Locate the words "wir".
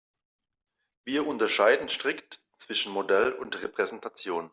1.05-1.27